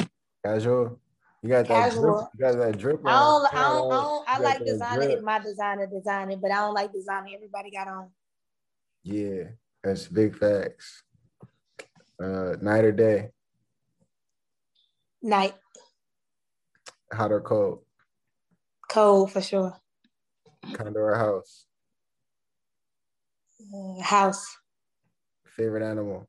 Casual. 0.45 0.99
You 1.41 1.49
got 1.49 1.67
that 1.67 1.91
Casual. 1.91 2.01
drip. 2.01 2.29
You 2.33 2.39
got 2.39 2.57
that 2.65 2.77
drip. 2.77 3.01
I 3.05 3.11
don't. 3.11 3.53
I 3.53 3.61
don't. 3.61 3.91
I, 3.91 4.01
don't, 4.01 4.29
I 4.29 4.39
like 4.39 4.65
designing 4.65 5.23
my 5.23 5.39
designer 5.39 5.87
designing, 5.87 6.39
but 6.39 6.51
I 6.51 6.55
don't 6.55 6.73
like 6.73 6.91
designing 6.91 7.35
everybody 7.35 7.71
got 7.71 7.87
on. 7.87 8.09
Yeah, 9.03 9.43
that's 9.83 10.07
big 10.07 10.37
facts. 10.37 11.03
Uh, 12.21 12.55
night 12.61 12.83
or 12.83 12.91
day? 12.91 13.29
Night. 15.21 15.53
Hot 17.13 17.31
or 17.31 17.41
cold? 17.41 17.79
Cold 18.89 19.31
for 19.31 19.41
sure. 19.41 19.75
Condo 20.73 20.99
or 20.99 21.15
house? 21.15 21.65
Uh, 23.73 24.01
house. 24.01 24.57
Favorite 25.45 25.83
animal? 25.83 26.27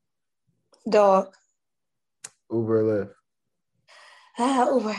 Dog. 0.89 1.35
Uber 2.51 2.81
or 2.81 3.07
Lyft? 3.07 3.15
Ah, 4.43 4.73
Uber. 4.73 4.97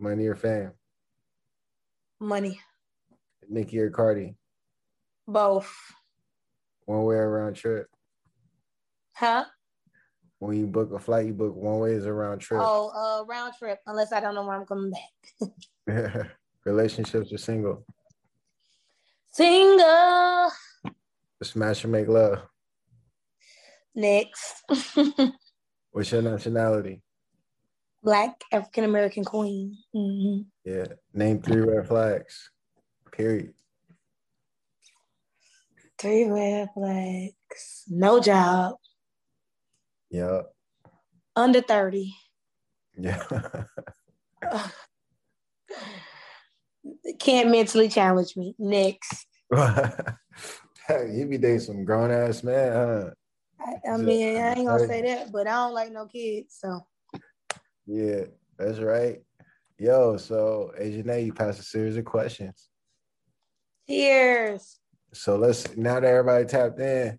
Money 0.00 0.26
or 0.26 0.34
fame? 0.34 0.72
Money. 2.18 2.58
Nicki 3.46 3.78
or 3.78 3.90
Cardi? 3.90 4.36
Both. 5.28 5.70
One 6.86 7.04
way 7.04 7.16
around 7.16 7.56
trip? 7.56 7.88
Huh? 9.12 9.44
When 10.38 10.56
you 10.56 10.66
book 10.66 10.94
a 10.94 10.98
flight, 10.98 11.26
you 11.26 11.34
book 11.34 11.54
one 11.54 11.78
way 11.80 11.92
is 11.92 12.06
a 12.06 12.12
round 12.14 12.40
trip. 12.40 12.62
Oh, 12.64 12.88
uh, 12.88 13.26
round 13.26 13.52
trip, 13.58 13.80
unless 13.86 14.12
I 14.12 14.20
don't 14.20 14.34
know 14.34 14.46
when 14.46 14.56
I'm 14.56 14.64
coming 14.64 14.94
back. 15.86 16.30
Relationships 16.64 17.34
or 17.34 17.38
single? 17.38 17.84
Single. 19.26 20.50
Smash 21.42 21.84
or 21.84 21.88
make 21.88 22.08
love? 22.08 22.38
Next. 23.94 24.62
What's 25.92 26.10
your 26.10 26.22
nationality? 26.22 27.02
Black 28.04 28.44
African 28.52 28.84
American 28.84 29.24
queen. 29.24 29.78
Mm-hmm. 29.96 30.42
Yeah. 30.64 30.86
Name 31.14 31.40
three 31.40 31.62
red 31.62 31.88
flags. 31.88 32.50
Period. 33.10 33.54
Three 35.98 36.24
red 36.24 36.68
flags. 36.74 37.84
No 37.88 38.20
job. 38.20 38.74
Yep. 40.10 40.52
Under 41.34 41.62
30. 41.62 42.14
Yeah. 42.98 43.24
Can't 47.18 47.50
mentally 47.50 47.88
challenge 47.88 48.36
me. 48.36 48.54
Next. 48.58 49.26
you 49.52 51.26
be 51.26 51.38
dating 51.38 51.60
some 51.60 51.84
grown 51.84 52.10
ass 52.10 52.44
man, 52.44 52.72
huh? 52.72 53.10
I, 53.58 53.92
I 53.92 53.96
mean, 53.96 54.36
I 54.36 54.52
ain't 54.52 54.66
gonna 54.66 54.86
say 54.86 55.00
that, 55.02 55.32
but 55.32 55.46
I 55.46 55.52
don't 55.52 55.72
like 55.72 55.90
no 55.90 56.06
kids, 56.06 56.56
so. 56.60 56.86
Yeah, 57.86 58.24
that's 58.58 58.78
right. 58.78 59.22
Yo, 59.78 60.16
so 60.16 60.72
Asianae, 60.80 61.26
you 61.26 61.32
passed 61.32 61.60
a 61.60 61.64
series 61.64 61.96
of 61.96 62.04
questions. 62.04 62.68
Cheers. 63.88 64.78
So 65.12 65.36
let's 65.36 65.76
now 65.76 66.00
that 66.00 66.04
everybody 66.04 66.44
tapped 66.44 66.80
in, 66.80 67.18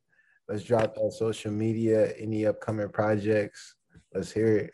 let's 0.50 0.64
drop 0.64 0.98
on 0.98 1.12
social 1.12 1.52
media, 1.52 2.14
any 2.18 2.46
upcoming 2.46 2.90
projects. 2.90 3.76
Let's 4.14 4.32
hear 4.32 4.58
it. 4.58 4.72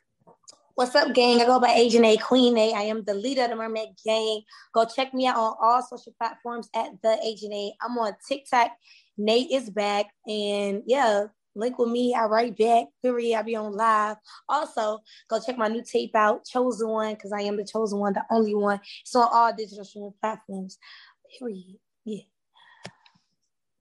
What's 0.76 0.96
up, 0.96 1.14
gang? 1.14 1.42
I 1.42 1.46
go 1.46 1.60
by 1.60 1.70
Asianae 1.70 2.22
Queen 2.22 2.58
A. 2.58 2.74
I 2.74 2.82
am 2.84 3.04
the 3.04 3.14
leader 3.14 3.44
of 3.44 3.50
the 3.50 3.56
Mermaid 3.56 3.90
Gang. 4.06 4.42
Go 4.74 4.86
check 4.86 5.14
me 5.14 5.28
out 5.28 5.36
on 5.36 5.56
all 5.62 5.82
social 5.82 6.14
platforms 6.20 6.70
at 6.74 6.90
the 7.04 7.10
Asianae. 7.10 7.72
I'm 7.82 7.98
on 7.98 8.14
TikTok. 8.28 8.72
Nate 9.18 9.52
is 9.52 9.70
back, 9.70 10.08
and 10.26 10.82
yeah, 10.88 11.26
link 11.56 11.78
with 11.78 11.90
me. 11.90 12.14
I 12.14 12.26
write 12.26 12.58
back. 12.58 12.86
Period. 13.02 13.38
I 13.38 13.42
be 13.42 13.56
on 13.56 13.74
live. 13.74 14.18
Also, 14.48 15.00
go 15.30 15.40
check 15.40 15.58
my 15.58 15.68
new 15.68 15.84
tape 15.84 16.16
out, 16.16 16.46
Chosen 16.46 16.90
One, 16.90 17.14
because 17.14 17.32
I 17.32 17.42
am 17.42 17.58
the 17.58 17.66
chosen 17.66 18.00
one, 18.00 18.14
the 18.14 18.24
only 18.32 18.56
one. 18.56 18.80
It's 19.02 19.16
on 19.16 19.28
all 19.32 19.54
digital 19.54 19.86
streaming 19.86 20.14
platforms. 20.22 20.78
Period. 21.38 21.78
Yeah. 22.06 22.22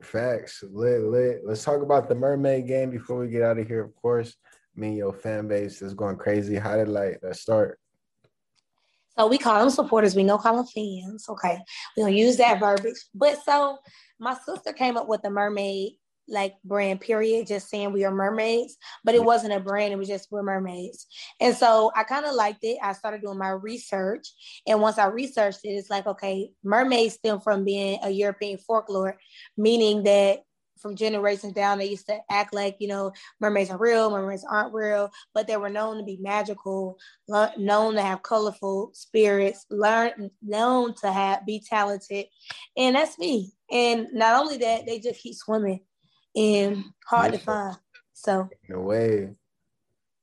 Facts. 0.03 0.65
Lit, 0.71 1.03
lit. 1.03 1.41
Let's 1.45 1.65
talk 1.65 1.83
about 1.83 2.09
the 2.09 2.15
mermaid 2.15 2.67
gang 2.67 2.91
before 2.91 3.19
we 3.19 3.29
get 3.29 3.43
out 3.43 3.59
of 3.59 3.67
here, 3.67 3.85
of 3.85 3.95
course. 3.97 4.35
Me 4.77 4.89
and 4.89 4.97
your 4.97 5.13
fan 5.13 5.49
base 5.49 5.83
is 5.83 5.95
going 5.95 6.17
crazy. 6.17 6.57
How 6.57 6.77
did 6.77 6.89
like 6.89 7.21
that 7.23 7.37
start? 7.37 7.79
So 9.19 9.27
we 9.27 9.37
call 9.37 9.61
them 9.61 9.71
supporters. 9.71 10.15
We 10.15 10.25
don't 10.25 10.41
call 10.41 10.57
them 10.57 10.67
fans. 10.67 11.27
Okay. 11.29 11.59
We 11.97 12.03
don't 12.03 12.15
use 12.15 12.37
that 12.37 12.61
verbiage. 12.61 12.97
But 13.15 13.43
so 13.45 13.79
my 14.19 14.35
sister 14.47 14.73
came 14.73 14.97
up 14.97 15.09
with 15.09 15.21
the 15.23 15.31
mermaid 15.31 15.95
like 16.31 16.55
brand 16.65 17.01
period 17.01 17.47
just 17.47 17.69
saying 17.69 17.93
we 17.93 18.05
are 18.05 18.15
mermaids 18.15 18.77
but 19.05 19.15
it 19.15 19.25
wasn't 19.25 19.53
a 19.53 19.61
brand 19.61 19.93
it 19.93 19.97
was 19.97 20.09
just 20.09 20.29
we're 20.31 20.43
mermaids. 20.43 21.07
And 21.41 21.55
so 21.55 21.91
i 21.95 22.05
kind 22.05 22.27
of 22.27 22.35
liked 22.35 22.65
it. 22.65 22.79
I 22.83 22.93
started 22.93 23.23
doing 23.23 23.39
my 23.39 23.51
research 23.51 24.27
and 24.67 24.81
once 24.81 24.99
i 24.99 25.07
researched 25.07 25.61
it 25.65 25.71
it's 25.71 25.91
like 25.91 26.07
okay 26.07 26.51
mermaids 26.65 27.15
stem 27.15 27.41
from 27.41 27.65
being 27.65 27.99
a 28.03 28.11
european 28.11 28.59
folklore 28.59 29.17
meaning 29.57 30.03
that 30.05 30.41
from 30.81 30.97
generations 30.97 31.53
down 31.53 31.79
they 31.79 31.91
used 31.91 32.07
to 32.07 32.19
act 32.31 32.55
like 32.55 32.77
you 32.79 32.89
know 32.89 33.13
mermaids 33.39 33.71
are 33.71 33.79
real 33.79 34.11
mermaids 34.11 34.47
aren't 34.49 34.73
real 34.73 35.11
but 35.35 35.47
they 35.47 35.57
were 35.59 35.69
known 35.69 35.99
to 35.99 36.05
be 36.05 36.17
magical 36.21 36.99
known 37.59 37.95
to 37.95 38.03
have 38.03 38.23
colorful 38.23 38.91
spirits 38.95 39.67
learn 39.71 40.31
known 40.43 40.95
to 40.95 41.11
have 41.11 41.41
be 41.47 41.63
talented. 41.69 42.27
And 42.77 42.97
that's 42.97 43.19
me. 43.19 43.53
And 43.71 44.09
not 44.13 44.41
only 44.41 44.59
that 44.59 44.87
they 44.87 44.99
just 44.99 45.21
keep 45.21 45.35
swimming 45.35 45.81
and 46.37 46.85
hard 47.07 47.33
to 47.33 47.39
find. 47.39 47.77
So 48.13 48.49
no 48.69 48.81
way. 48.81 49.31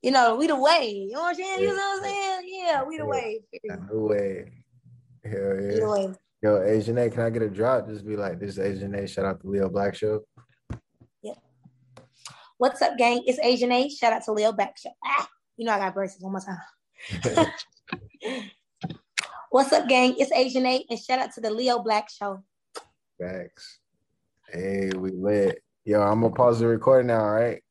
You 0.02 0.12
know, 0.12 0.36
we 0.36 0.48
the 0.48 0.56
way. 0.56 0.90
You 0.90 1.14
know 1.14 1.22
what 1.22 1.30
I'm 1.30 1.36
saying? 1.36 1.60
You 1.60 1.68
know 1.68 1.74
what 1.74 1.98
I'm 1.98 2.04
saying? 2.04 2.42
Yeah, 2.46 2.84
we 2.84 2.98
the 2.98 3.06
way. 3.06 3.42
No 3.66 4.00
way. 4.00 4.52
Hell 5.26 5.62
yeah. 5.62 5.80
The 5.80 5.90
way. 5.90 6.14
Yo, 6.44 6.60
Asianae, 6.60 7.12
can 7.12 7.24
I 7.24 7.30
get 7.32 7.42
a 7.42 7.50
drop? 7.50 7.88
Just 7.88 8.06
be 8.06 8.16
like, 8.16 8.40
this 8.40 8.58
is 8.58 8.82
Asianae. 8.82 9.10
Shout 9.10 9.26
out 9.26 9.42
to 9.42 9.48
Leo 9.48 9.70
Black 9.70 9.96
Show. 9.96 10.22
Yeah. 11.24 11.34
What's 12.58 12.82
up, 12.82 12.98
gang? 12.98 13.24
It's 13.26 13.40
Asianae. 13.40 13.90
Shout 13.92 14.14
out 14.14 14.24
to 14.26 14.34
Leo 14.34 14.52
Black 14.52 14.78
Show. 14.78 14.92
Ah, 15.04 15.28
you 15.58 15.66
know 15.66 15.74
I 15.74 15.80
got 15.80 15.96
braces 15.96 16.22
one 16.22 16.34
more 16.34 16.42
time. 16.42 17.52
What's 19.50 19.74
up, 19.74 19.88
gang? 19.88 20.16
It's 20.20 20.32
Asianae, 20.32 20.86
and 20.90 21.00
shout 21.00 21.20
out 21.20 21.34
to 21.34 21.42
the 21.42 21.50
Leo 21.50 21.80
Black 21.80 22.10
Show. 22.10 22.44
Thanks. 23.20 23.80
Hey, 24.52 24.92
we 24.96 25.12
lit. 25.12 25.64
Yo, 25.88 26.04
I'm 26.04 26.22
gonna 26.22 26.36
pause 26.36 26.60
the 26.60 26.68
recording 26.68 27.08
now, 27.08 27.22
all 27.22 27.32
right? 27.32 27.64